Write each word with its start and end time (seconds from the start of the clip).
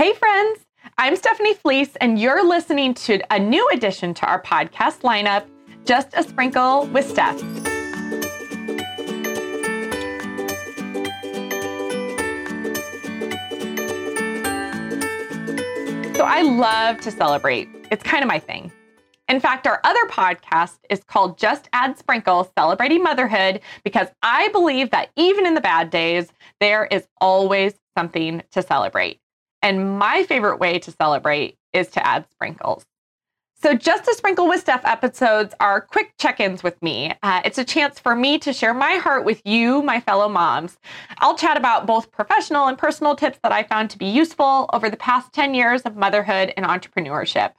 Hey, 0.00 0.14
friends, 0.14 0.60
I'm 0.96 1.16
Stephanie 1.16 1.54
Fleece, 1.54 1.96
and 2.00 2.20
you're 2.20 2.46
listening 2.46 2.94
to 2.94 3.20
a 3.34 3.38
new 3.40 3.68
addition 3.72 4.14
to 4.14 4.26
our 4.26 4.40
podcast 4.40 5.00
lineup, 5.00 5.44
Just 5.84 6.14
a 6.14 6.22
Sprinkle 6.22 6.86
with 6.86 7.04
Steph. 7.04 7.36
So 16.14 16.24
I 16.24 16.42
love 16.42 17.00
to 17.00 17.10
celebrate. 17.10 17.68
It's 17.90 18.04
kind 18.04 18.22
of 18.22 18.28
my 18.28 18.38
thing. 18.38 18.70
In 19.28 19.40
fact, 19.40 19.66
our 19.66 19.80
other 19.82 20.06
podcast 20.08 20.78
is 20.88 21.02
called 21.02 21.38
Just 21.38 21.68
Add 21.72 21.98
Sprinkle 21.98 22.48
Celebrating 22.56 23.02
Motherhood 23.02 23.62
because 23.82 24.06
I 24.22 24.46
believe 24.50 24.90
that 24.90 25.10
even 25.16 25.44
in 25.44 25.54
the 25.54 25.60
bad 25.60 25.90
days, 25.90 26.28
there 26.60 26.86
is 26.86 27.08
always 27.20 27.74
something 27.96 28.44
to 28.52 28.62
celebrate. 28.62 29.18
And 29.62 29.98
my 29.98 30.24
favorite 30.24 30.58
way 30.58 30.78
to 30.78 30.92
celebrate 30.92 31.56
is 31.72 31.88
to 31.88 32.06
add 32.06 32.26
sprinkles. 32.30 32.86
So, 33.60 33.74
Just 33.74 34.06
a 34.06 34.14
Sprinkle 34.14 34.46
with 34.46 34.60
Steph 34.60 34.84
episodes 34.84 35.52
are 35.58 35.80
quick 35.80 36.12
check 36.16 36.38
ins 36.38 36.62
with 36.62 36.80
me. 36.80 37.12
Uh, 37.24 37.40
it's 37.44 37.58
a 37.58 37.64
chance 37.64 37.98
for 37.98 38.14
me 38.14 38.38
to 38.38 38.52
share 38.52 38.72
my 38.72 38.94
heart 38.94 39.24
with 39.24 39.42
you, 39.44 39.82
my 39.82 39.98
fellow 39.98 40.28
moms. 40.28 40.78
I'll 41.18 41.36
chat 41.36 41.56
about 41.56 41.84
both 41.84 42.12
professional 42.12 42.68
and 42.68 42.78
personal 42.78 43.16
tips 43.16 43.40
that 43.42 43.50
I 43.50 43.64
found 43.64 43.90
to 43.90 43.98
be 43.98 44.06
useful 44.06 44.70
over 44.72 44.88
the 44.88 44.96
past 44.96 45.32
10 45.32 45.54
years 45.54 45.82
of 45.82 45.96
motherhood 45.96 46.52
and 46.56 46.64
entrepreneurship. 46.64 47.50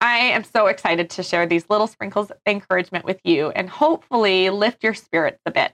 I 0.00 0.16
am 0.16 0.44
so 0.44 0.68
excited 0.68 1.10
to 1.10 1.24
share 1.24 1.46
these 1.46 1.68
little 1.68 1.88
sprinkles 1.88 2.30
of 2.30 2.38
encouragement 2.46 3.04
with 3.04 3.20
you 3.24 3.50
and 3.50 3.68
hopefully 3.68 4.48
lift 4.48 4.84
your 4.84 4.94
spirits 4.94 5.40
a 5.44 5.50
bit. 5.50 5.72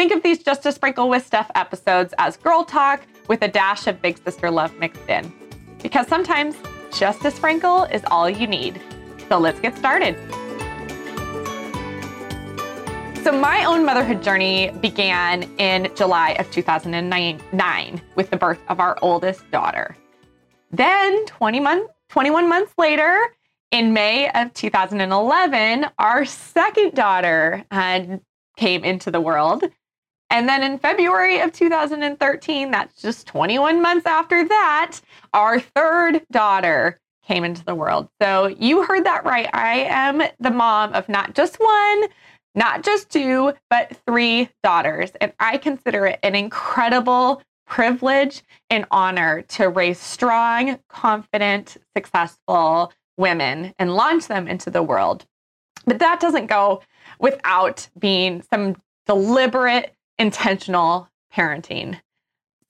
Think 0.00 0.12
of 0.12 0.22
these 0.22 0.38
Just 0.42 0.64
a 0.64 0.72
Sprinkle 0.72 1.10
with 1.10 1.26
Steph 1.26 1.50
episodes 1.54 2.14
as 2.16 2.38
girl 2.38 2.64
talk 2.64 3.02
with 3.28 3.42
a 3.42 3.48
dash 3.48 3.86
of 3.86 4.00
big 4.00 4.16
sister 4.16 4.50
love 4.50 4.74
mixed 4.78 5.06
in. 5.10 5.30
Because 5.82 6.06
sometimes 6.06 6.56
just 6.90 7.22
a 7.26 7.30
sprinkle 7.30 7.82
is 7.84 8.02
all 8.10 8.30
you 8.30 8.46
need. 8.46 8.80
So 9.28 9.36
let's 9.36 9.60
get 9.60 9.76
started. 9.76 10.16
So, 13.22 13.30
my 13.30 13.66
own 13.66 13.84
motherhood 13.84 14.22
journey 14.22 14.70
began 14.80 15.42
in 15.58 15.92
July 15.94 16.30
of 16.38 16.50
2009 16.50 18.00
with 18.14 18.30
the 18.30 18.38
birth 18.38 18.60
of 18.68 18.80
our 18.80 18.96
oldest 19.02 19.50
daughter. 19.50 19.94
Then, 20.70 21.26
20 21.26 21.60
months 21.60 21.92
21 22.08 22.48
months 22.48 22.72
later, 22.78 23.20
in 23.70 23.92
May 23.92 24.30
of 24.30 24.54
2011, 24.54 25.90
our 25.98 26.24
second 26.24 26.94
daughter 26.94 27.66
uh, 27.70 28.16
came 28.56 28.82
into 28.82 29.10
the 29.10 29.20
world. 29.20 29.64
And 30.30 30.48
then 30.48 30.62
in 30.62 30.78
February 30.78 31.40
of 31.40 31.52
2013, 31.52 32.70
that's 32.70 33.02
just 33.02 33.26
21 33.26 33.82
months 33.82 34.06
after 34.06 34.46
that, 34.46 35.00
our 35.32 35.60
third 35.60 36.22
daughter 36.30 37.00
came 37.24 37.44
into 37.44 37.64
the 37.64 37.74
world. 37.74 38.08
So 38.22 38.46
you 38.46 38.82
heard 38.84 39.04
that 39.04 39.24
right. 39.24 39.48
I 39.52 39.80
am 39.88 40.22
the 40.38 40.50
mom 40.50 40.92
of 40.94 41.08
not 41.08 41.34
just 41.34 41.56
one, 41.56 42.04
not 42.54 42.82
just 42.82 43.10
two, 43.10 43.52
but 43.68 43.96
three 44.06 44.48
daughters. 44.62 45.10
And 45.20 45.32
I 45.38 45.58
consider 45.58 46.06
it 46.06 46.20
an 46.22 46.34
incredible 46.34 47.42
privilege 47.66 48.42
and 48.68 48.84
honor 48.90 49.42
to 49.42 49.68
raise 49.68 49.98
strong, 49.98 50.78
confident, 50.88 51.76
successful 51.96 52.92
women 53.16 53.74
and 53.78 53.94
launch 53.94 54.26
them 54.26 54.48
into 54.48 54.70
the 54.70 54.82
world. 54.82 55.24
But 55.86 56.00
that 56.00 56.20
doesn't 56.20 56.46
go 56.46 56.82
without 57.20 57.88
being 57.98 58.42
some 58.42 58.76
deliberate, 59.06 59.94
intentional 60.20 61.08
parenting. 61.34 61.98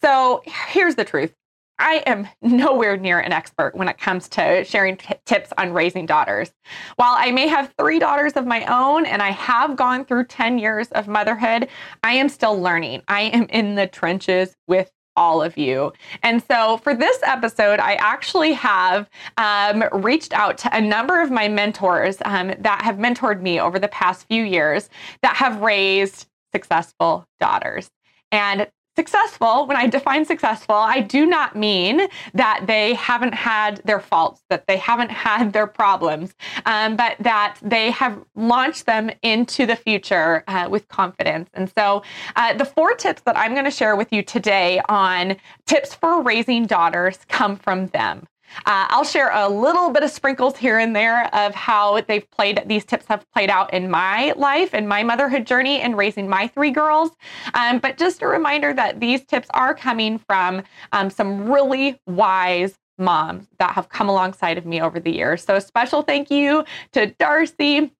So 0.00 0.42
here's 0.46 0.94
the 0.94 1.04
truth 1.04 1.34
I 1.78 2.02
am 2.06 2.28
nowhere 2.42 2.96
near 2.96 3.18
an 3.18 3.32
expert 3.32 3.74
when 3.74 3.88
it 3.88 3.98
comes 3.98 4.28
to 4.30 4.64
sharing 4.64 4.96
t- 4.96 5.14
tips 5.26 5.52
on 5.58 5.72
raising 5.72 6.06
daughters. 6.06 6.52
While 6.96 7.14
I 7.16 7.32
may 7.32 7.48
have 7.48 7.74
three 7.78 7.98
daughters 7.98 8.34
of 8.34 8.46
my 8.46 8.64
own 8.66 9.04
and 9.04 9.20
I 9.20 9.30
have 9.30 9.76
gone 9.76 10.04
through 10.04 10.26
10 10.26 10.58
years 10.58 10.88
of 10.88 11.08
motherhood, 11.08 11.68
I 12.04 12.12
am 12.12 12.28
still 12.28 12.60
learning. 12.60 13.02
I 13.08 13.22
am 13.22 13.44
in 13.44 13.74
the 13.74 13.86
trenches 13.86 14.56
with 14.68 14.92
all 15.16 15.42
of 15.42 15.58
you. 15.58 15.92
And 16.22 16.42
so 16.42 16.76
for 16.78 16.94
this 16.94 17.18
episode, 17.24 17.80
I 17.80 17.94
actually 17.94 18.52
have 18.52 19.08
um, 19.38 19.84
reached 19.92 20.32
out 20.32 20.56
to 20.58 20.76
a 20.76 20.80
number 20.80 21.20
of 21.20 21.30
my 21.30 21.48
mentors 21.48 22.18
um, 22.24 22.54
that 22.58 22.82
have 22.82 22.96
mentored 22.96 23.42
me 23.42 23.60
over 23.60 23.78
the 23.78 23.88
past 23.88 24.26
few 24.28 24.44
years 24.44 24.88
that 25.22 25.36
have 25.36 25.60
raised 25.60 26.26
successful 26.52 27.26
daughters. 27.38 27.90
And 28.32 28.68
successful, 28.96 29.66
when 29.66 29.76
I 29.76 29.86
define 29.86 30.24
successful, 30.24 30.74
I 30.74 31.00
do 31.00 31.24
not 31.24 31.56
mean 31.56 32.08
that 32.34 32.64
they 32.66 32.94
haven't 32.94 33.32
had 33.32 33.80
their 33.84 34.00
faults, 34.00 34.42
that 34.50 34.66
they 34.66 34.76
haven't 34.76 35.10
had 35.26 35.52
their 35.52 35.66
problems, 35.66 36.34
um, 36.66 36.96
but 36.96 37.16
that 37.20 37.56
they 37.62 37.90
have 37.92 38.22
launched 38.34 38.86
them 38.86 39.10
into 39.22 39.64
the 39.64 39.76
future 39.76 40.44
uh, 40.48 40.68
with 40.70 40.86
confidence. 40.88 41.48
And 41.54 41.72
so, 41.76 42.02
uh, 42.36 42.54
the 42.54 42.64
four 42.64 42.94
tips 42.94 43.22
that 43.22 43.38
I'm 43.38 43.52
going 43.52 43.64
to 43.64 43.70
share 43.70 43.96
with 43.96 44.12
you 44.12 44.22
today 44.22 44.82
on 44.88 45.36
tips 45.66 45.94
for 45.94 46.22
raising 46.22 46.66
daughters 46.66 47.18
come 47.28 47.56
from 47.56 47.86
them. 47.88 48.26
Uh, 48.66 48.86
I'll 48.88 49.04
share 49.04 49.30
a 49.32 49.48
little 49.48 49.90
bit 49.90 50.02
of 50.02 50.10
sprinkles 50.10 50.56
here 50.56 50.78
and 50.78 50.94
there 50.94 51.34
of 51.34 51.54
how 51.54 52.00
they've 52.02 52.28
played, 52.30 52.62
these 52.66 52.84
tips 52.84 53.06
have 53.06 53.24
played 53.32 53.50
out 53.50 53.72
in 53.72 53.90
my 53.90 54.32
life 54.36 54.70
and 54.72 54.88
my 54.88 55.02
motherhood 55.02 55.46
journey 55.46 55.80
and 55.80 55.96
raising 55.96 56.28
my 56.28 56.46
three 56.48 56.70
girls. 56.70 57.10
Um, 57.54 57.78
but 57.78 57.96
just 57.96 58.22
a 58.22 58.26
reminder 58.26 58.72
that 58.74 59.00
these 59.00 59.24
tips 59.24 59.48
are 59.54 59.74
coming 59.74 60.18
from 60.18 60.62
um, 60.92 61.10
some 61.10 61.50
really 61.50 62.00
wise 62.06 62.78
moms 62.98 63.46
that 63.58 63.72
have 63.72 63.88
come 63.88 64.08
alongside 64.08 64.58
of 64.58 64.66
me 64.66 64.80
over 64.80 65.00
the 65.00 65.10
years. 65.10 65.42
So 65.42 65.56
a 65.56 65.60
special 65.60 66.02
thank 66.02 66.30
you 66.30 66.64
to 66.92 67.06
Darcy 67.06 67.90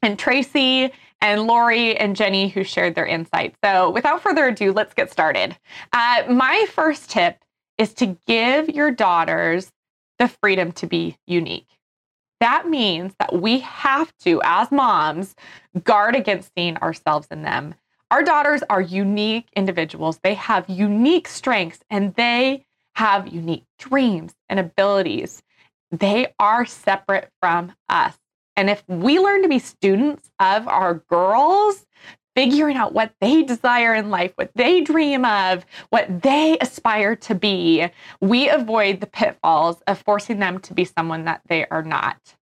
and 0.00 0.18
Tracy 0.18 0.92
and 1.20 1.46
Lori 1.46 1.96
and 1.96 2.14
Jenny 2.14 2.48
who 2.48 2.62
shared 2.62 2.94
their 2.94 3.06
insights. 3.06 3.58
So 3.64 3.90
without 3.90 4.22
further 4.22 4.46
ado, 4.48 4.72
let's 4.72 4.94
get 4.94 5.10
started. 5.10 5.56
Uh, 5.92 6.24
my 6.28 6.66
first 6.70 7.10
tip 7.10 7.38
is 7.78 7.92
to 7.94 8.16
give 8.26 8.68
your 8.68 8.90
daughters 8.90 9.72
the 10.18 10.28
freedom 10.28 10.72
to 10.72 10.86
be 10.86 11.16
unique. 11.26 11.68
That 12.40 12.68
means 12.68 13.14
that 13.18 13.32
we 13.32 13.60
have 13.60 14.12
to, 14.18 14.40
as 14.44 14.70
moms, 14.70 15.34
guard 15.82 16.14
against 16.14 16.52
seeing 16.56 16.76
ourselves 16.78 17.28
in 17.30 17.42
them. 17.42 17.74
Our 18.10 18.22
daughters 18.22 18.62
are 18.68 18.80
unique 18.80 19.48
individuals. 19.56 20.20
They 20.22 20.34
have 20.34 20.68
unique 20.68 21.26
strengths 21.26 21.80
and 21.90 22.14
they 22.14 22.66
have 22.94 23.28
unique 23.28 23.64
dreams 23.78 24.34
and 24.48 24.60
abilities. 24.60 25.42
They 25.90 26.34
are 26.38 26.66
separate 26.66 27.30
from 27.40 27.72
us. 27.88 28.16
And 28.56 28.70
if 28.70 28.84
we 28.88 29.18
learn 29.18 29.42
to 29.42 29.48
be 29.48 29.58
students 29.58 30.30
of 30.38 30.68
our 30.68 30.94
girls, 31.08 31.86
figuring 32.34 32.76
out 32.76 32.92
what 32.92 33.12
they 33.20 33.42
desire 33.42 33.94
in 33.94 34.10
life, 34.10 34.32
what 34.36 34.50
they 34.54 34.80
dream 34.80 35.24
of, 35.24 35.64
what 35.90 36.22
they 36.22 36.58
aspire 36.60 37.16
to 37.16 37.34
be, 37.34 37.88
we 38.20 38.48
avoid 38.48 39.00
the 39.00 39.06
pitfalls 39.06 39.82
of 39.86 40.00
forcing 40.02 40.38
them 40.38 40.58
to 40.60 40.74
be 40.74 40.84
someone 40.84 41.24
that 41.24 41.42
they 41.48 41.66
are 41.66 41.82
not. 41.82 42.34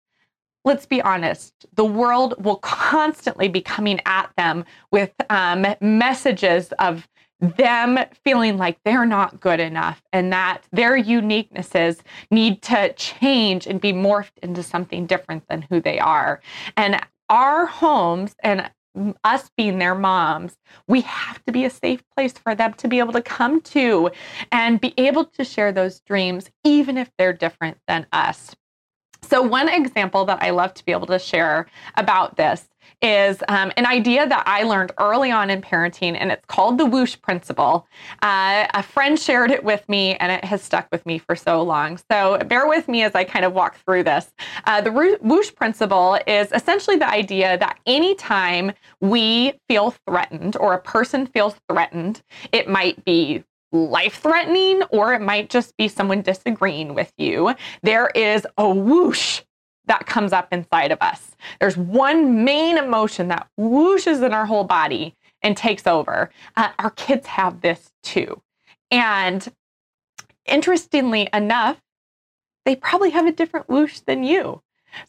Let's 0.65 0.87
be 0.87 1.03
honest, 1.03 1.67
the 1.75 1.85
world 1.85 2.35
will 2.43 2.57
constantly 2.57 3.49
be 3.49 3.61
coming 3.61 4.01
at 4.07 4.31
them 4.37 4.65
with 4.93 5.11
um, 5.29 5.67
messages 5.81 6.73
of 6.79 7.09
them 7.43 7.99
feeling 8.23 8.57
like 8.57 8.79
they're 8.85 9.05
not 9.05 9.41
good 9.41 9.59
enough 9.59 10.01
and 10.13 10.33
that 10.33 10.63
their 10.71 10.97
uniquenesses 10.97 12.01
need 12.31 12.63
to 12.63 12.93
change 12.93 13.67
and 13.67 13.81
be 13.81 13.93
morphed 13.93 14.39
into 14.43 14.63
something 14.63 15.07
different 15.07 15.43
than 15.49 15.63
who 15.63 15.81
they 15.81 15.99
are. 15.99 16.41
And 16.77 17.05
our 17.29 17.67
homes 17.67 18.37
and 18.45 18.71
us 19.25 19.51
being 19.57 19.79
their 19.79 19.95
moms, 19.95 20.57
we 20.87 21.01
have 21.03 21.43
to 21.45 21.53
be 21.53 21.65
a 21.65 21.71
safe 21.71 22.03
place 22.17 22.33
for 22.33 22.55
them 22.55 22.75
to 22.75 22.89
be 22.89 22.99
able 22.99 23.13
to 23.13 23.23
come 23.23 23.61
to 23.61 24.11
and 24.51 24.81
be 24.81 24.95
able 24.97 25.25
to 25.25 25.45
share 25.45 25.73
those 25.73 26.01
dreams, 26.01 26.51
even 26.65 26.99
if 26.99 27.11
they're 27.19 27.33
different 27.33 27.79
than 27.87 28.07
us. 28.13 28.55
So, 29.23 29.41
one 29.41 29.69
example 29.69 30.25
that 30.27 30.43
I 30.43 30.51
love 30.51 30.75
to 30.75 30.85
be 30.85 30.93
able 30.93 31.07
to 31.07 31.19
share 31.19 31.67
about 31.97 32.37
this 32.37 32.69
is 33.01 33.43
um, 33.49 33.73
an 33.77 33.85
idea 33.85 34.27
that 34.29 34.45
I 34.47 34.63
learned 34.63 34.93
early 34.99 35.31
on 35.31 35.51
in 35.51 35.61
parenting, 35.61 36.17
and 36.19 36.31
it's 36.31 36.45
called 36.47 36.79
the 36.79 36.87
whoosh 36.87 37.17
principle. 37.21 37.87
Uh, 38.23 38.67
a 38.75 38.83
friend 38.83 39.19
shared 39.19 39.51
it 39.51 39.65
with 39.65 39.89
me, 39.89 40.15
and 40.17 40.31
it 40.31 40.45
has 40.45 40.63
stuck 40.63 40.87
with 40.93 41.05
me 41.05 41.19
for 41.19 41.35
so 41.35 41.63
long. 41.63 41.99
So 42.11 42.39
bear 42.47 42.69
with 42.69 42.89
me 42.89 43.03
as 43.03 43.15
I 43.15 43.25
kind 43.25 43.45
of 43.45 43.53
walk 43.53 43.77
through 43.85 44.05
this. 44.05 44.33
Uh, 44.65 44.81
the 44.81 45.19
whoosh 45.21 45.53
principle 45.55 46.19
is 46.27 46.53
essentially 46.53 46.97
the 46.97 47.09
idea 47.09 47.59
that 47.59 47.79
anytime 47.87 48.73
we 49.01 49.55
feel 49.69 49.95
threatened 50.07 50.57
or 50.57 50.75
a 50.75 50.81
person 50.81 51.27
feels 51.27 51.55
threatened, 51.69 52.23
it 52.53 52.69
might 52.69 53.05
be 53.05 53.45
life 53.73 54.21
threatening 54.21 54.83
or 54.91 55.15
it 55.15 55.21
might 55.21 55.51
just 55.51 55.77
be 55.77 55.89
someone 55.89 56.23
disagreeing 56.23 56.95
with 56.95 57.13
you, 57.17 57.55
there 57.83 58.09
is 58.15 58.47
a 58.59 58.69
whoosh 58.69 59.43
that 59.87 60.07
comes 60.07 60.33
up 60.33 60.49
inside 60.53 60.93
of 60.93 60.99
us. 61.01 61.35
There's 61.59 61.77
one 61.77 62.45
main 62.45 62.79
emotion 62.79 63.29
that 63.29 63.49
whooshes 63.59 64.25
in 64.25 64.33
our 64.33 64.47
whole 64.47 64.65
body 64.65 65.15
and 65.43 65.57
takes 65.57 65.87
over. 65.87 66.31
Uh, 66.57 66.71
our 66.79 66.91
kids 66.91 67.27
have 67.27 67.61
this 67.61 67.93
too. 68.03 68.41
And 68.91 69.47
interestingly 70.47 71.29
enough, 71.33 71.81
they 72.65 72.77
probably 72.77 73.11
have 73.11 73.27
a 73.27 73.33
different 73.33 73.69
whoosh 73.69 74.01
than 74.01 74.23
you. 74.23 74.63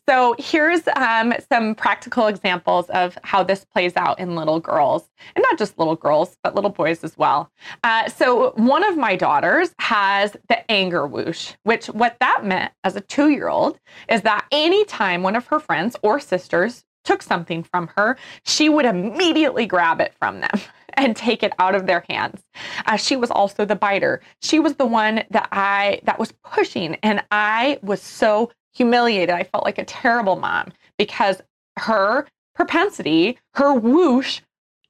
So 0.07 0.35
here's 0.37 0.81
um, 0.95 1.33
some 1.51 1.75
practical 1.75 2.27
examples 2.27 2.89
of 2.89 3.17
how 3.23 3.43
this 3.43 3.65
plays 3.65 3.93
out 3.95 4.19
in 4.19 4.35
little 4.35 4.59
girls, 4.59 5.09
and 5.35 5.43
not 5.43 5.57
just 5.57 5.77
little 5.77 5.95
girls, 5.95 6.37
but 6.43 6.55
little 6.55 6.69
boys 6.69 7.03
as 7.03 7.17
well. 7.17 7.51
Uh, 7.83 8.09
so 8.09 8.51
one 8.55 8.83
of 8.83 8.97
my 8.97 9.15
daughters 9.15 9.73
has 9.79 10.35
the 10.49 10.71
anger 10.71 11.07
whoosh, 11.07 11.53
which 11.63 11.87
what 11.87 12.17
that 12.19 12.45
meant 12.45 12.71
as 12.83 12.95
a 12.95 13.01
two-year-old 13.01 13.79
is 14.09 14.21
that 14.21 14.45
anytime 14.51 15.23
one 15.23 15.35
of 15.35 15.47
her 15.47 15.59
friends 15.59 15.95
or 16.01 16.19
sisters 16.19 16.83
took 17.03 17.21
something 17.21 17.63
from 17.63 17.89
her, 17.95 18.17
she 18.45 18.69
would 18.69 18.85
immediately 18.85 19.65
grab 19.65 19.99
it 19.99 20.13
from 20.19 20.41
them 20.41 20.61
and 20.93 21.15
take 21.15 21.43
it 21.43 21.53
out 21.59 21.75
of 21.75 21.85
their 21.85 22.05
hands. 22.09 22.41
Uh, 22.85 22.95
she 22.95 23.15
was 23.15 23.31
also 23.31 23.65
the 23.65 23.75
biter. 23.75 24.21
She 24.41 24.59
was 24.59 24.75
the 24.75 24.85
one 24.85 25.23
that 25.31 25.49
I 25.51 26.01
that 26.03 26.19
was 26.19 26.31
pushing, 26.43 26.95
and 27.03 27.23
I 27.31 27.79
was 27.81 28.01
so 28.01 28.51
humiliated. 28.73 29.31
I 29.31 29.43
felt 29.43 29.65
like 29.65 29.77
a 29.77 29.85
terrible 29.85 30.35
mom 30.35 30.71
because 30.97 31.41
her 31.79 32.27
propensity, 32.55 33.37
her 33.55 33.73
whoosh 33.73 34.41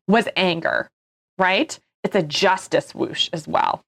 was 0.07 0.27
anger, 0.35 0.89
right? 1.37 1.77
It's 2.03 2.15
a 2.15 2.23
justice 2.23 2.93
whoosh 2.93 3.29
as 3.33 3.47
well. 3.47 3.83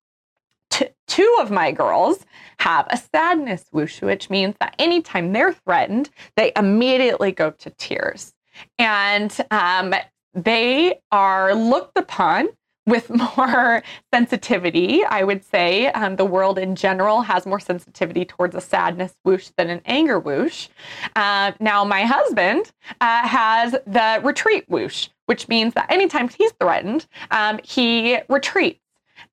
T- 0.69 0.88
two 1.07 1.38
of 1.39 1.51
my 1.51 1.71
girls 1.71 2.25
have 2.59 2.88
a 2.89 2.97
sadness 2.97 3.65
whoosh, 3.71 4.01
which 4.01 4.30
means 4.30 4.56
that 4.59 4.75
anytime 4.80 5.33
they're 5.33 5.53
threatened, 5.53 6.09
they 6.36 6.51
immediately 6.56 7.31
go 7.31 7.51
to 7.51 7.69
tears. 7.71 8.33
And 8.80 9.36
um, 9.51 9.94
they 10.33 11.00
are 11.12 11.53
looked 11.53 11.98
upon 11.98 12.50
with 12.86 13.10
more 13.38 13.84
sensitivity. 14.14 15.04
I 15.06 15.24
would 15.24 15.44
say 15.44 15.88
um, 15.88 16.16
the 16.16 16.26
world 16.26 16.58
in 16.58 16.76
general 16.76 17.22
has 17.22 17.46
more 17.46 17.60
sensitivity 17.60 18.26
towards 18.26 18.56
a 18.56 18.62
sadness 18.62 19.16
whoosh 19.24 19.50
than 19.58 19.70
an 19.70 19.82
anger 19.86 20.20
whoosh. 20.20 20.68
Uh, 21.16 21.52
now, 21.60 21.84
my 21.84 22.04
husband 22.04 22.72
uh, 23.02 23.28
has 23.28 23.72
the 23.86 24.22
retreat 24.24 24.66
whoosh, 24.68 25.10
which 25.26 25.48
means 25.48 25.74
that 25.74 25.92
anytime 25.92 26.30
he's 26.30 26.52
threatened, 26.60 27.08
um, 27.32 27.60
he 27.64 28.20
retreats. 28.30 28.80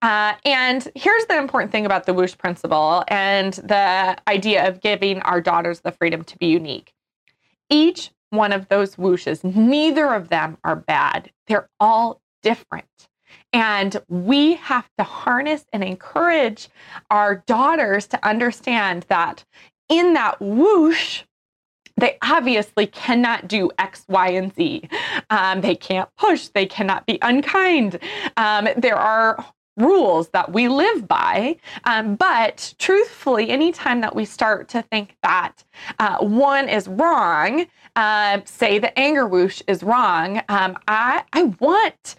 Uh, 0.01 0.33
and 0.45 0.89
here's 0.95 1.25
the 1.25 1.37
important 1.37 1.71
thing 1.71 1.85
about 1.85 2.05
the 2.05 2.13
whoosh 2.13 2.37
principle 2.37 3.03
and 3.07 3.53
the 3.53 4.17
idea 4.27 4.67
of 4.67 4.81
giving 4.81 5.21
our 5.21 5.39
daughters 5.39 5.81
the 5.81 5.91
freedom 5.91 6.23
to 6.23 6.37
be 6.37 6.47
unique. 6.47 6.93
Each 7.69 8.11
one 8.29 8.51
of 8.51 8.67
those 8.69 8.95
whooshes, 8.95 9.43
neither 9.43 10.13
of 10.13 10.29
them 10.29 10.57
are 10.63 10.75
bad. 10.75 11.31
They're 11.47 11.69
all 11.79 12.21
different. 12.41 12.85
And 13.53 13.95
we 14.09 14.55
have 14.55 14.89
to 14.97 15.03
harness 15.03 15.65
and 15.71 15.83
encourage 15.83 16.69
our 17.09 17.43
daughters 17.45 18.07
to 18.07 18.27
understand 18.27 19.05
that 19.09 19.45
in 19.89 20.13
that 20.13 20.41
whoosh, 20.41 21.23
they 21.97 22.17
obviously 22.23 22.87
cannot 22.87 23.47
do 23.47 23.69
X, 23.77 24.05
Y, 24.09 24.29
and 24.29 24.53
Z. 24.55 24.89
Um, 25.29 25.61
they 25.61 25.75
can't 25.75 26.09
push. 26.17 26.47
They 26.47 26.65
cannot 26.65 27.05
be 27.05 27.19
unkind. 27.21 27.99
Um, 28.35 28.67
there 28.75 28.97
are 28.97 29.45
rules 29.77 30.29
that 30.29 30.51
we 30.51 30.67
live 30.67 31.07
by. 31.07 31.57
Um, 31.85 32.15
but 32.15 32.73
truthfully, 32.79 33.49
anytime 33.49 34.01
that 34.01 34.15
we 34.15 34.25
start 34.25 34.67
to 34.69 34.81
think 34.83 35.15
that 35.23 35.63
uh, 35.99 36.17
one 36.19 36.69
is 36.69 36.87
wrong, 36.87 37.65
uh, 37.95 38.41
say 38.45 38.79
the 38.79 38.97
anger 38.97 39.27
whoosh 39.27 39.61
is 39.67 39.83
wrong, 39.83 40.41
um, 40.49 40.77
I, 40.87 41.23
I 41.33 41.43
want 41.59 42.15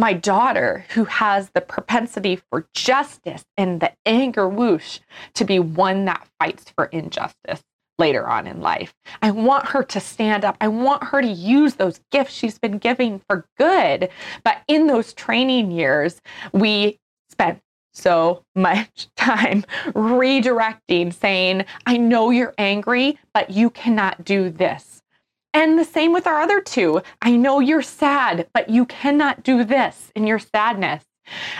my 0.00 0.14
daughter, 0.14 0.86
who 0.94 1.04
has 1.04 1.50
the 1.50 1.60
propensity 1.60 2.40
for 2.50 2.66
justice 2.74 3.44
and 3.56 3.80
the 3.80 3.92
anger 4.06 4.48
whoosh, 4.48 4.98
to 5.34 5.44
be 5.44 5.58
one 5.58 6.06
that 6.06 6.26
fights 6.38 6.72
for 6.76 6.86
injustice 6.86 7.62
later 7.98 8.26
on 8.26 8.46
in 8.46 8.60
life. 8.60 8.94
I 9.22 9.30
want 9.30 9.66
her 9.66 9.82
to 9.84 10.00
stand 10.00 10.44
up. 10.44 10.56
I 10.60 10.68
want 10.68 11.04
her 11.04 11.20
to 11.20 11.28
use 11.28 11.74
those 11.74 12.00
gifts 12.10 12.32
she's 12.32 12.58
been 12.58 12.78
giving 12.78 13.20
for 13.28 13.44
good. 13.58 14.08
But 14.42 14.62
in 14.66 14.86
those 14.86 15.12
training 15.12 15.70
years, 15.70 16.20
we 16.52 16.98
spent 17.28 17.60
so 17.92 18.42
much 18.56 19.08
time 19.16 19.64
redirecting, 19.88 21.12
saying, 21.12 21.66
I 21.86 21.98
know 21.98 22.30
you're 22.30 22.54
angry, 22.58 23.18
but 23.34 23.50
you 23.50 23.70
cannot 23.70 24.24
do 24.24 24.50
this. 24.50 24.99
And 25.52 25.78
the 25.78 25.84
same 25.84 26.12
with 26.12 26.26
our 26.26 26.40
other 26.40 26.60
two. 26.60 27.02
I 27.22 27.36
know 27.36 27.58
you're 27.58 27.82
sad, 27.82 28.48
but 28.54 28.70
you 28.70 28.86
cannot 28.86 29.42
do 29.42 29.64
this 29.64 30.12
in 30.14 30.26
your 30.26 30.38
sadness. 30.38 31.04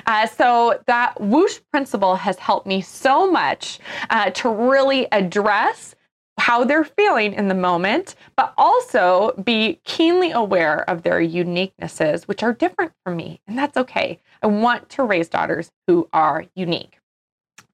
Uh, 0.06 0.26
so 0.26 0.80
that 0.86 1.20
whoosh 1.20 1.60
principle 1.70 2.16
has 2.16 2.38
helped 2.38 2.66
me 2.66 2.80
so 2.80 3.30
much 3.30 3.78
uh, 4.10 4.30
to 4.30 4.48
really 4.48 5.10
address 5.12 5.94
how 6.38 6.64
they're 6.64 6.84
feeling 6.84 7.34
in 7.34 7.48
the 7.48 7.54
moment, 7.54 8.14
but 8.34 8.54
also 8.56 9.32
be 9.44 9.78
keenly 9.84 10.30
aware 10.30 10.88
of 10.88 11.02
their 11.02 11.20
uniquenesses, 11.20 12.24
which 12.24 12.42
are 12.42 12.52
different 12.52 12.92
from 13.04 13.16
me. 13.16 13.40
And 13.46 13.58
that's 13.58 13.76
okay. 13.76 14.18
I 14.42 14.46
want 14.46 14.88
to 14.90 15.04
raise 15.04 15.28
daughters 15.28 15.70
who 15.86 16.08
are 16.12 16.46
unique. 16.54 16.98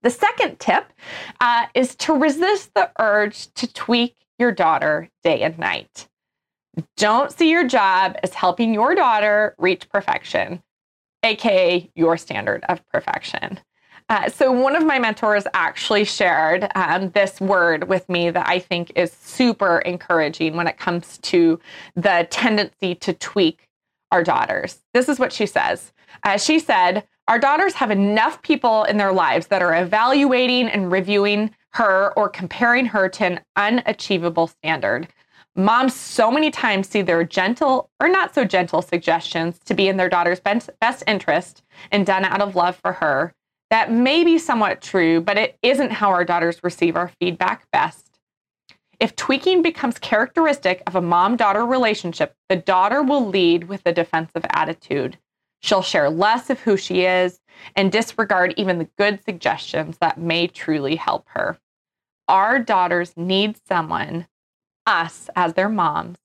The 0.03 0.11
second 0.11 0.59
tip 0.59 0.93
uh, 1.41 1.67
is 1.75 1.95
to 1.97 2.15
resist 2.15 2.75
the 2.75 2.91
urge 2.99 3.53
to 3.55 3.73
tweak 3.73 4.17
your 4.39 4.53
daughter 4.53 5.09
day 5.23 5.43
and 5.43 5.59
night. 5.59 6.09
Don't 6.97 7.33
see 7.33 7.51
your 7.51 7.67
job 7.67 8.17
as 8.23 8.35
helping 8.35 8.75
your 8.75 8.95
daughter 8.95 9.55
reach 9.59 9.89
perfection, 9.89 10.63
aka 11.23 11.91
your 11.95 12.17
standard 12.17 12.65
of 12.69 12.87
perfection. 12.89 13.61
Uh, 14.09 14.29
so, 14.29 14.53
one 14.53 14.77
of 14.77 14.85
my 14.85 14.99
mentors 15.01 15.45
actually 15.53 16.05
shared 16.05 16.69
um, 16.77 17.11
this 17.11 17.41
word 17.41 17.89
with 17.89 18.09
me 18.09 18.31
that 18.31 18.49
I 18.49 18.61
think 18.61 18.93
is 18.95 19.11
super 19.11 19.79
encouraging 19.79 20.55
when 20.55 20.69
it 20.69 20.79
comes 20.79 21.19
to 21.19 21.59
the 21.97 22.27
tendency 22.31 22.95
to 22.97 23.13
tweak 23.15 23.67
our 24.13 24.23
daughters. 24.23 24.81
This 24.95 25.09
is 25.09 25.19
what 25.19 25.33
she 25.33 25.47
says. 25.47 25.93
Uh, 26.23 26.37
she 26.39 26.61
said, 26.61 27.05
Our 27.27 27.41
daughters 27.41 27.75
have 27.75 27.91
enough 27.91 28.41
people 28.43 28.85
in 28.85 28.97
their 28.97 29.13
lives 29.13 29.49
that 29.49 29.63
are 29.63 29.75
evaluating 29.75 30.69
and 30.69 30.93
reviewing 30.93 31.51
her 31.77 32.15
or 32.17 32.27
comparing 32.31 32.87
her 32.87 33.07
to 33.07 33.25
an 33.27 33.41
unachievable 33.55 34.47
standard. 34.47 35.09
Moms 35.55 35.95
so 35.95 36.31
many 36.31 36.51
times 36.51 36.89
see 36.89 37.03
their 37.03 37.23
gentle 37.23 37.91
or 38.01 38.09
not 38.09 38.35
so 38.35 38.45
gentle 38.47 38.81
suggestions 38.81 39.59
to 39.67 39.75
be 39.75 39.87
in 39.87 39.99
their 39.99 40.09
daughter's 40.09 40.41
best 40.41 41.03
interest 41.07 41.63
and 41.93 42.07
done 42.07 42.25
out 42.25 42.41
of 42.41 42.57
love 42.57 42.77
for 42.77 42.95
her. 42.95 43.35
That 43.69 43.93
may 43.93 44.25
be 44.25 44.39
somewhat 44.39 44.81
true, 44.81 45.21
but 45.21 45.37
it 45.37 45.59
isn't 45.63 45.93
how 45.93 46.09
our 46.11 46.25
daughters 46.25 46.65
receive 46.65 46.97
our 46.97 47.11
feedback 47.21 47.71
best. 47.73 48.19
If 48.99 49.15
tweaking 49.15 49.61
becomes 49.61 49.99
characteristic 49.99 50.83
of 50.87 50.97
a 50.97 51.03
mom 51.03 51.37
daughter 51.37 51.67
relationship, 51.67 52.35
the 52.49 52.57
daughter 52.57 53.03
will 53.03 53.27
lead 53.27 53.65
with 53.65 53.83
a 53.85 53.93
defensive 53.93 54.47
attitude. 54.49 55.19
She'll 55.61 55.83
share 55.83 56.09
less 56.09 56.49
of 56.49 56.61
who 56.61 56.79
she 56.79 57.05
is 57.05 57.39
and 57.75 57.93
disregard 57.93 58.55
even 58.57 58.79
the 58.79 58.89
good 58.97 59.23
suggestions 59.23 59.99
that 59.99 60.17
may 60.19 60.47
truly 60.47 60.97
help 60.97 61.27
her 61.29 61.59
our 62.29 62.59
daughters 62.59 63.13
need 63.17 63.57
someone, 63.69 64.27
us 64.87 65.29
as 65.37 65.55
their 65.55 65.69
moms, 65.69 66.19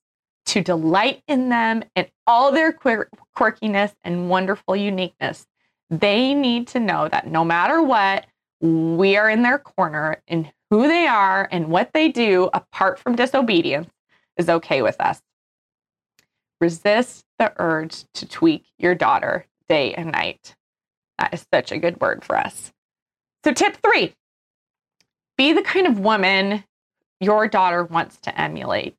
to 0.46 0.60
delight 0.60 1.22
in 1.28 1.48
them 1.48 1.82
and 1.94 2.08
all 2.26 2.52
their 2.52 2.72
quirkiness 2.72 3.92
and 4.02 4.28
wonderful 4.28 4.76
uniqueness. 4.76 5.46
They 5.90 6.34
need 6.34 6.68
to 6.68 6.80
know 6.80 7.08
that 7.08 7.26
no 7.26 7.44
matter 7.44 7.82
what, 7.82 8.26
we 8.60 9.16
are 9.16 9.28
in 9.28 9.42
their 9.42 9.58
corner 9.58 10.22
and 10.26 10.50
who 10.70 10.88
they 10.88 11.06
are 11.06 11.48
and 11.50 11.68
what 11.68 11.92
they 11.92 12.08
do 12.08 12.48
apart 12.54 12.98
from 12.98 13.16
disobedience 13.16 13.90
is 14.36 14.48
okay 14.48 14.82
with 14.82 15.00
us. 15.00 15.20
Resist 16.60 17.24
the 17.38 17.52
urge 17.58 18.04
to 18.14 18.26
tweak 18.26 18.64
your 18.78 18.94
daughter 18.94 19.46
day 19.68 19.94
and 19.94 20.12
night. 20.12 20.54
That 21.18 21.34
is 21.34 21.46
such 21.52 21.72
a 21.72 21.78
good 21.78 22.00
word 22.00 22.24
for 22.24 22.36
us. 22.36 22.72
So, 23.44 23.52
tip 23.52 23.76
three 23.84 24.14
be 25.36 25.52
the 25.52 25.62
kind 25.62 25.86
of 25.86 25.98
woman 25.98 26.64
your 27.20 27.48
daughter 27.48 27.84
wants 27.84 28.16
to 28.18 28.40
emulate. 28.40 28.96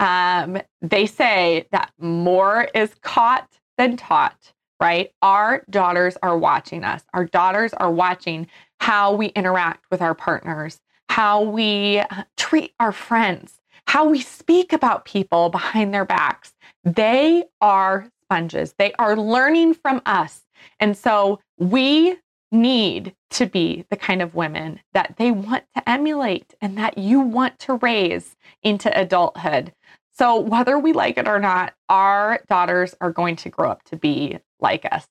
Um, 0.00 0.60
they 0.82 1.06
say 1.06 1.66
that 1.72 1.92
more 1.98 2.68
is 2.74 2.94
caught 3.02 3.48
than 3.78 3.96
taught, 3.96 4.52
right? 4.80 5.10
Our 5.22 5.64
daughters 5.70 6.16
are 6.22 6.36
watching 6.36 6.84
us. 6.84 7.02
Our 7.12 7.26
daughters 7.26 7.72
are 7.74 7.90
watching 7.90 8.48
how 8.80 9.14
we 9.14 9.26
interact 9.28 9.84
with 9.90 10.02
our 10.02 10.14
partners, 10.14 10.80
how 11.08 11.42
we 11.42 11.98
uh, 11.98 12.24
treat 12.36 12.72
our 12.80 12.92
friends, 12.92 13.60
how 13.86 14.08
we 14.08 14.20
speak 14.20 14.72
about 14.72 15.04
people 15.04 15.48
behind 15.50 15.94
their 15.94 16.04
backs. 16.04 16.54
They 16.84 17.44
are 17.60 18.08
sponges, 18.22 18.74
they 18.78 18.92
are 18.94 19.16
learning 19.16 19.74
from 19.74 20.02
us. 20.06 20.42
And 20.80 20.96
so 20.96 21.40
we 21.58 22.16
need 22.54 23.14
to 23.30 23.46
be 23.46 23.84
the 23.90 23.96
kind 23.96 24.22
of 24.22 24.34
women 24.34 24.80
that 24.92 25.16
they 25.18 25.30
want 25.30 25.64
to 25.76 25.88
emulate 25.88 26.54
and 26.60 26.78
that 26.78 26.96
you 26.96 27.20
want 27.20 27.58
to 27.58 27.74
raise 27.74 28.36
into 28.62 28.96
adulthood. 28.98 29.72
So, 30.16 30.38
whether 30.38 30.78
we 30.78 30.92
like 30.92 31.18
it 31.18 31.26
or 31.26 31.40
not, 31.40 31.74
our 31.88 32.40
daughters 32.48 32.94
are 33.00 33.10
going 33.10 33.36
to 33.36 33.50
grow 33.50 33.70
up 33.70 33.82
to 33.84 33.96
be 33.96 34.38
like 34.60 34.86
us. 34.90 35.06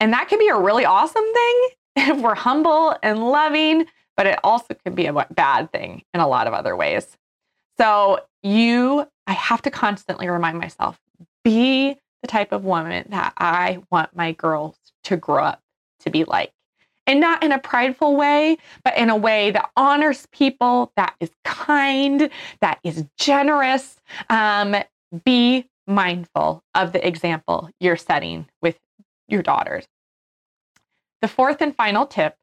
And 0.00 0.12
that 0.14 0.28
can 0.28 0.38
be 0.38 0.48
a 0.48 0.58
really 0.58 0.86
awesome 0.86 1.22
thing. 1.22 1.68
if 1.96 2.20
we're 2.20 2.34
humble 2.34 2.96
and 3.02 3.28
loving, 3.28 3.86
but 4.16 4.26
it 4.26 4.38
also 4.42 4.74
can 4.84 4.94
be 4.94 5.06
a 5.06 5.26
bad 5.30 5.70
thing 5.70 6.02
in 6.12 6.20
a 6.20 6.26
lot 6.26 6.46
of 6.46 6.54
other 6.54 6.74
ways. 6.74 7.16
So, 7.78 8.20
you, 8.42 9.06
I 9.26 9.32
have 9.32 9.62
to 9.62 9.70
constantly 9.70 10.28
remind 10.28 10.58
myself 10.58 10.98
be 11.44 11.96
the 12.22 12.28
type 12.28 12.52
of 12.52 12.64
woman 12.64 13.06
that 13.10 13.34
I 13.36 13.82
want 13.90 14.16
my 14.16 14.32
girls 14.32 14.76
to 15.04 15.18
grow 15.18 15.44
up 15.44 15.60
to 16.00 16.10
be 16.10 16.24
like. 16.24 16.53
And 17.06 17.20
not 17.20 17.42
in 17.42 17.52
a 17.52 17.58
prideful 17.58 18.16
way, 18.16 18.56
but 18.82 18.96
in 18.96 19.10
a 19.10 19.16
way 19.16 19.50
that 19.50 19.70
honors 19.76 20.26
people, 20.32 20.90
that 20.96 21.14
is 21.20 21.30
kind, 21.44 22.30
that 22.60 22.78
is 22.82 23.04
generous. 23.18 23.96
Um, 24.30 24.76
be 25.24 25.68
mindful 25.86 26.62
of 26.74 26.92
the 26.92 27.06
example 27.06 27.68
you're 27.78 27.96
setting 27.96 28.48
with 28.62 28.78
your 29.28 29.42
daughters. 29.42 29.86
The 31.20 31.28
fourth 31.28 31.60
and 31.60 31.74
final 31.76 32.06
tip 32.06 32.36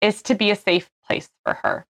is 0.00 0.22
to 0.22 0.34
be 0.34 0.50
a 0.50 0.56
safe 0.56 0.90
place 1.06 1.28
for 1.44 1.54
her. 1.62 1.86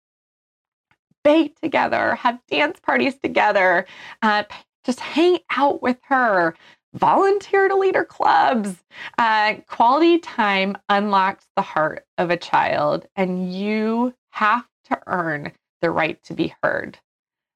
Bake 1.23 1.59
together, 1.59 2.15
have 2.15 2.39
dance 2.49 2.79
parties 2.79 3.17
together, 3.21 3.85
uh, 4.21 4.43
just 4.83 4.99
hang 4.99 5.39
out 5.55 5.81
with 5.81 5.97
her, 6.03 6.55
volunteer 6.95 7.67
to 7.67 7.75
leader 7.75 8.05
clubs. 8.05 8.83
Uh, 9.17 9.55
quality 9.67 10.17
time 10.19 10.77
unlocks 10.89 11.45
the 11.55 11.61
heart 11.61 12.05
of 12.17 12.29
a 12.29 12.37
child, 12.37 13.05
and 13.15 13.53
you 13.53 14.13
have 14.31 14.65
to 14.85 14.99
earn 15.07 15.51
the 15.81 15.91
right 15.91 16.21
to 16.23 16.33
be 16.33 16.53
heard. 16.63 16.97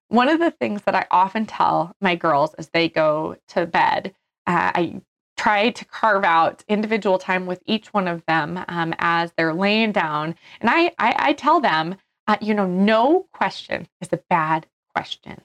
One 0.09 0.29
of 0.29 0.39
the 0.39 0.51
things 0.51 0.81
that 0.83 0.95
I 0.95 1.05
often 1.11 1.45
tell 1.45 1.95
my 2.01 2.15
girls 2.15 2.53
as 2.55 2.69
they 2.69 2.89
go 2.89 3.37
to 3.49 3.65
bed, 3.65 4.13
uh, 4.47 4.71
I 4.75 5.01
try 5.37 5.69
to 5.69 5.85
carve 5.85 6.25
out 6.25 6.63
individual 6.67 7.17
time 7.17 7.45
with 7.45 7.61
each 7.65 7.93
one 7.93 8.07
of 8.07 8.25
them 8.25 8.63
um, 8.67 8.93
as 8.97 9.31
they're 9.37 9.53
laying 9.53 9.91
down. 9.91 10.35
And 10.59 10.69
I, 10.69 10.91
I, 10.99 11.15
I 11.17 11.33
tell 11.33 11.61
them, 11.61 11.95
uh, 12.27 12.37
you 12.41 12.53
know, 12.53 12.67
no 12.67 13.27
question 13.31 13.87
is 14.01 14.09
a 14.11 14.19
bad 14.29 14.67
question. 14.93 15.41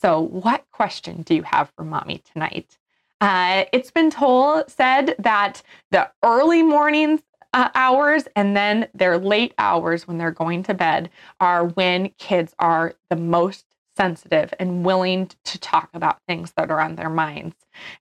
So, 0.00 0.20
what 0.20 0.64
question 0.72 1.22
do 1.22 1.34
you 1.34 1.44
have 1.44 1.72
for 1.76 1.84
mommy 1.84 2.22
tonight? 2.32 2.76
Uh, 3.22 3.66
it's 3.72 3.92
been 3.92 4.10
told, 4.10 4.68
said 4.68 5.14
that 5.20 5.62
the 5.92 6.10
early 6.24 6.60
mornings 6.60 7.20
uh, 7.52 7.68
hours 7.76 8.24
and 8.34 8.56
then 8.56 8.88
their 8.94 9.16
late 9.16 9.54
hours 9.58 10.08
when 10.08 10.18
they're 10.18 10.32
going 10.32 10.64
to 10.64 10.74
bed 10.74 11.08
are 11.38 11.66
when 11.66 12.08
kids 12.18 12.52
are 12.58 12.94
the 13.10 13.16
most 13.16 13.64
sensitive 13.96 14.52
and 14.58 14.84
willing 14.84 15.30
to 15.44 15.56
talk 15.60 15.88
about 15.94 16.20
things 16.26 16.52
that 16.56 16.68
are 16.68 16.80
on 16.80 16.96
their 16.96 17.08
minds. 17.08 17.54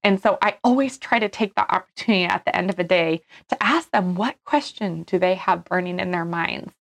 And 0.04 0.20
so 0.20 0.40
I 0.42 0.58
always 0.64 0.98
try 0.98 1.20
to 1.20 1.30
take 1.30 1.54
the 1.54 1.72
opportunity 1.72 2.24
at 2.24 2.44
the 2.44 2.56
end 2.56 2.72
of 2.72 2.80
a 2.80 2.84
day 2.84 3.22
to 3.50 3.64
ask 3.64 3.92
them 3.92 4.16
what 4.16 4.44
question 4.44 5.04
do 5.04 5.20
they 5.20 5.36
have 5.36 5.66
burning 5.66 6.00
in 6.00 6.10
their 6.10 6.26
minds? 6.26 6.74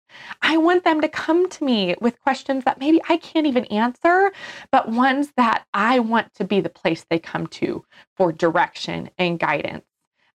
I 0.43 0.57
want 0.57 0.85
them 0.85 1.01
to 1.01 1.09
come 1.09 1.49
to 1.49 1.65
me 1.65 1.95
with 2.01 2.21
questions 2.21 2.65
that 2.65 2.81
maybe 2.81 3.01
I 3.09 3.17
can't 3.17 3.47
even 3.47 3.65
answer, 3.67 4.33
but 4.71 4.89
ones 4.89 5.33
that 5.37 5.65
I 5.75 5.99
want 5.99 6.35
to 6.35 6.45
be 6.45 6.61
the 6.61 6.69
place 6.69 7.05
they 7.09 7.19
come 7.19 7.47
to 7.49 7.85
for 8.17 8.33
direction 8.33 9.11
and 9.19 9.39
guidance. 9.39 9.85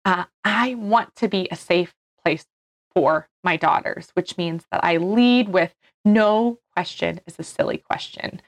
Uh, 0.03 0.25
I 0.43 0.75
want 0.75 1.15
to 1.17 1.27
be 1.27 1.47
a 1.51 1.55
safe 1.55 1.93
place 2.23 2.45
for 2.93 3.27
my 3.43 3.57
daughters, 3.57 4.09
which 4.13 4.37
means 4.37 4.65
that 4.71 4.83
I 4.83 4.97
lead 4.97 5.49
with 5.49 5.73
no 6.05 6.59
question 6.73 7.19
is 7.25 7.35
a 7.39 7.43
silly 7.43 7.77
question. 7.77 8.41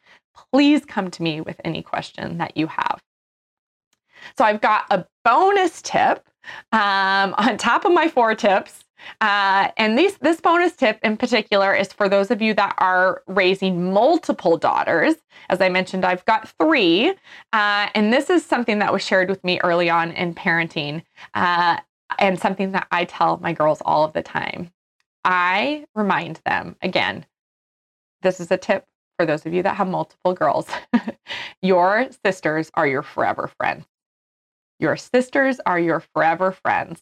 Please 0.53 0.85
come 0.85 1.09
to 1.11 1.23
me 1.23 1.41
with 1.41 1.59
any 1.63 1.81
question 1.81 2.37
that 2.37 2.55
you 2.55 2.67
have. 2.67 3.01
So 4.37 4.45
I've 4.45 4.61
got 4.61 4.85
a 4.89 5.05
bonus 5.23 5.81
tip 5.81 6.27
um, 6.71 7.33
on 7.37 7.57
top 7.57 7.85
of 7.85 7.91
my 7.91 8.07
four 8.07 8.35
tips 8.35 8.83
uh, 9.21 9.69
and 9.77 9.97
these, 9.97 10.17
this 10.17 10.41
bonus 10.41 10.75
tip 10.75 10.99
in 11.03 11.17
particular 11.17 11.73
is 11.73 11.91
for 11.93 12.09
those 12.09 12.31
of 12.31 12.41
you 12.41 12.53
that 12.55 12.75
are 12.77 13.23
raising 13.27 13.91
multiple 13.91 14.57
daughters. 14.57 15.15
As 15.49 15.61
I 15.61 15.69
mentioned, 15.69 16.05
I've 16.05 16.25
got 16.25 16.49
three. 16.59 17.09
Uh, 17.53 17.89
and 17.95 18.11
this 18.11 18.29
is 18.29 18.45
something 18.45 18.79
that 18.79 18.91
was 18.93 19.03
shared 19.03 19.29
with 19.29 19.43
me 19.43 19.59
early 19.63 19.89
on 19.89 20.11
in 20.11 20.33
parenting 20.33 21.03
uh, 21.33 21.77
and 22.19 22.39
something 22.39 22.71
that 22.71 22.87
I 22.91 23.05
tell 23.05 23.37
my 23.37 23.53
girls 23.53 23.81
all 23.85 24.03
of 24.03 24.13
the 24.13 24.23
time. 24.23 24.71
I 25.23 25.85
remind 25.93 26.41
them 26.45 26.75
again, 26.81 27.25
this 28.21 28.39
is 28.39 28.51
a 28.51 28.57
tip 28.57 28.85
for 29.17 29.25
those 29.25 29.45
of 29.45 29.53
you 29.53 29.63
that 29.63 29.75
have 29.75 29.87
multiple 29.87 30.33
girls. 30.33 30.67
your 31.61 32.07
sisters 32.23 32.71
are 32.75 32.87
your 32.87 33.01
forever 33.01 33.51
friends. 33.57 33.85
Your 34.79 34.95
sisters 34.95 35.59
are 35.65 35.79
your 35.79 35.99
forever 35.99 36.51
friends. 36.51 37.01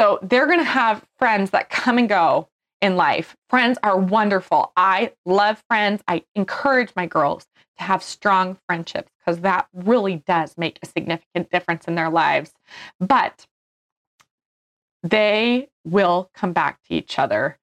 So 0.00 0.18
they're 0.22 0.46
going 0.46 0.60
to 0.60 0.64
have 0.64 1.04
friends 1.18 1.50
that 1.50 1.68
come 1.68 1.98
and 1.98 2.08
go 2.08 2.48
in 2.80 2.96
life. 2.96 3.36
Friends 3.50 3.78
are 3.82 3.98
wonderful. 3.98 4.72
I 4.74 5.12
love 5.26 5.62
friends. 5.68 6.02
I 6.08 6.24
encourage 6.34 6.90
my 6.96 7.04
girls 7.04 7.46
to 7.76 7.84
have 7.84 8.02
strong 8.02 8.56
friendships 8.66 9.12
because 9.18 9.42
that 9.42 9.68
really 9.74 10.22
does 10.26 10.56
make 10.56 10.78
a 10.82 10.86
significant 10.86 11.50
difference 11.50 11.86
in 11.86 11.96
their 11.96 12.08
lives. 12.08 12.54
But 12.98 13.46
they 15.02 15.68
will 15.84 16.30
come 16.32 16.54
back 16.54 16.82
to 16.84 16.94
each 16.94 17.18
other. 17.18 17.58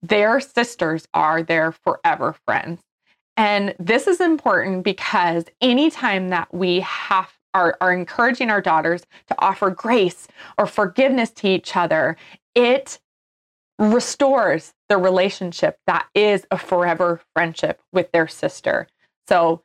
Their 0.00 0.38
sisters 0.38 1.08
are 1.12 1.42
their 1.42 1.72
forever 1.72 2.36
friends. 2.46 2.80
And 3.36 3.74
this 3.80 4.06
is 4.06 4.20
important 4.20 4.84
because 4.84 5.46
anytime 5.60 6.28
that 6.28 6.54
we 6.54 6.78
have 6.82 7.32
are, 7.54 7.76
are 7.80 7.92
encouraging 7.92 8.50
our 8.50 8.60
daughters 8.60 9.02
to 9.28 9.34
offer 9.38 9.70
grace 9.70 10.28
or 10.58 10.66
forgiveness 10.66 11.30
to 11.30 11.48
each 11.48 11.76
other, 11.76 12.16
it 12.54 12.98
restores 13.78 14.74
the 14.88 14.98
relationship 14.98 15.78
that 15.86 16.06
is 16.14 16.46
a 16.50 16.58
forever 16.58 17.20
friendship 17.34 17.80
with 17.92 18.12
their 18.12 18.28
sister. 18.28 18.86
So, 19.28 19.62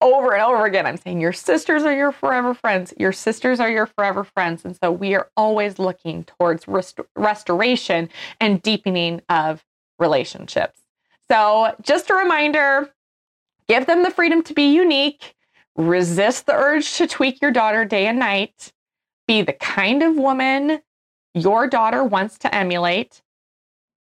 over 0.00 0.34
and 0.34 0.42
over 0.42 0.66
again, 0.66 0.84
I'm 0.84 0.98
saying 0.98 1.20
your 1.20 1.32
sisters 1.32 1.84
are 1.84 1.94
your 1.94 2.12
forever 2.12 2.52
friends. 2.52 2.92
Your 2.98 3.12
sisters 3.12 3.58
are 3.58 3.70
your 3.70 3.86
forever 3.86 4.22
friends. 4.22 4.62
And 4.64 4.76
so 4.76 4.92
we 4.92 5.14
are 5.14 5.30
always 5.34 5.78
looking 5.78 6.24
towards 6.24 6.68
rest- 6.68 7.00
restoration 7.16 8.10
and 8.38 8.60
deepening 8.60 9.22
of 9.30 9.64
relationships. 9.98 10.80
So, 11.28 11.74
just 11.80 12.10
a 12.10 12.14
reminder 12.14 12.90
give 13.66 13.86
them 13.86 14.02
the 14.02 14.10
freedom 14.10 14.42
to 14.42 14.52
be 14.52 14.74
unique 14.74 15.34
resist 15.76 16.46
the 16.46 16.54
urge 16.54 16.94
to 16.94 17.06
tweak 17.06 17.40
your 17.40 17.50
daughter 17.50 17.84
day 17.84 18.06
and 18.06 18.18
night, 18.18 18.72
be 19.26 19.42
the 19.42 19.52
kind 19.52 20.02
of 20.02 20.16
woman 20.16 20.80
your 21.34 21.66
daughter 21.66 22.04
wants 22.04 22.38
to 22.38 22.54
emulate, 22.54 23.22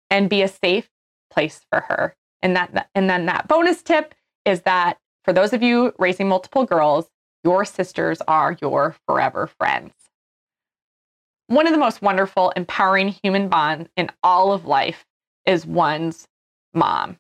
and 0.09 0.31
be 0.31 0.43
a 0.43 0.49
safe 0.49 0.89
place 1.31 1.61
for 1.71 1.81
her. 1.81 2.17
And 2.43 2.57
that 2.57 2.89
and 2.95 3.11
then 3.11 3.27
that 3.27 3.49
bonus 3.49 3.83
tip 3.83 4.15
is 4.45 4.63
that 4.63 4.99
for 5.25 5.33
those 5.33 5.53
of 5.53 5.63
you 5.63 5.93
raising 5.99 6.29
multiple 6.29 6.65
girls, 6.65 7.11
your 7.45 7.65
sisters 7.65 8.21
are 8.27 8.57
your 8.61 8.97
forever 9.07 9.47
friends. 9.47 9.93
One 11.49 11.67
of 11.67 11.73
the 11.73 11.79
most 11.79 12.01
wonderful, 12.01 12.51
empowering 12.51 13.09
human 13.09 13.49
bonds 13.49 13.91
in 13.97 14.11
all 14.23 14.53
of 14.53 14.67
life 14.67 15.05
is 15.47 15.67
one's 15.67 16.29
mom. 16.73 17.19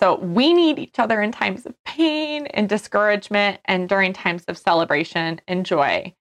So 0.00 0.16
we 0.18 0.52
need 0.52 0.78
each 0.78 0.98
other 0.98 1.20
in 1.20 1.32
times 1.32 1.66
of 1.66 1.74
pain 1.96 2.44
and 2.48 2.68
discouragement 2.68 3.58
and 3.64 3.88
during 3.88 4.12
times 4.12 4.44
of 4.48 4.58
celebration 4.58 5.40
and 5.48 5.64
joy. 5.64 6.12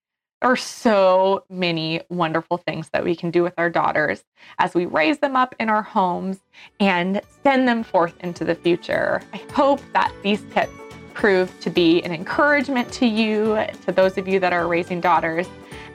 There 0.42 0.52
are 0.52 0.56
so 0.56 1.44
many 1.50 2.02
wonderful 2.10 2.58
things 2.58 2.90
that 2.94 3.04
we 3.04 3.14
can 3.14 3.30
do 3.30 3.44
with 3.44 3.54
our 3.58 3.70
daughters 3.70 4.24
as 4.58 4.74
we 4.74 4.86
raise 4.86 5.18
them 5.18 5.36
up 5.36 5.54
in 5.60 5.70
our 5.70 5.82
homes 5.82 6.40
and 6.80 7.22
send 7.44 7.68
them 7.68 7.84
forth 7.84 8.14
into 8.22 8.46
the 8.46 8.56
future. 8.56 9.22
I 9.34 9.42
hope 9.52 9.82
that 9.92 10.14
these 10.24 10.44
tips 10.54 10.72
prove 11.14 11.52
to 11.60 11.70
be 11.70 12.02
an 12.04 12.14
encouragement 12.14 12.92
to 12.94 13.06
you, 13.06 13.62
to 13.86 13.92
those 13.92 14.18
of 14.18 14.30
you 14.30 14.40
that 14.40 14.54
are 14.54 14.68
raising 14.68 15.02
daughters. 15.02 15.48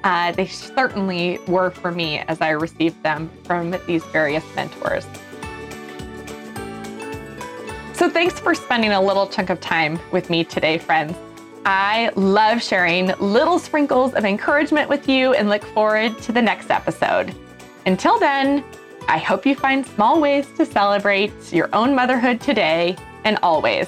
Uh, 0.04 0.32
they 0.32 0.46
certainly 0.46 1.38
were 1.46 1.70
for 1.70 1.90
me 1.90 2.18
as 2.18 2.42
I 2.42 2.50
received 2.50 3.02
them 3.02 3.30
from 3.44 3.74
these 3.86 4.04
various 4.06 4.44
mentors. 4.54 5.06
So, 8.00 8.08
thanks 8.08 8.40
for 8.40 8.54
spending 8.54 8.92
a 8.92 9.00
little 9.02 9.26
chunk 9.26 9.50
of 9.50 9.60
time 9.60 10.00
with 10.10 10.30
me 10.30 10.42
today, 10.42 10.78
friends. 10.78 11.14
I 11.66 12.10
love 12.16 12.62
sharing 12.62 13.08
little 13.18 13.58
sprinkles 13.58 14.14
of 14.14 14.24
encouragement 14.24 14.88
with 14.88 15.06
you 15.06 15.34
and 15.34 15.50
look 15.50 15.62
forward 15.62 16.18
to 16.22 16.32
the 16.32 16.40
next 16.40 16.70
episode. 16.70 17.34
Until 17.84 18.18
then, 18.18 18.64
I 19.06 19.18
hope 19.18 19.44
you 19.44 19.54
find 19.54 19.84
small 19.84 20.18
ways 20.18 20.46
to 20.56 20.64
celebrate 20.64 21.52
your 21.52 21.68
own 21.74 21.94
motherhood 21.94 22.40
today 22.40 22.96
and 23.24 23.38
always. 23.42 23.86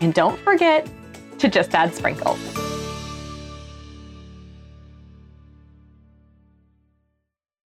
And 0.00 0.12
don't 0.12 0.40
forget 0.40 0.90
to 1.38 1.48
just 1.48 1.72
add 1.72 1.94
sprinkles. 1.94 2.61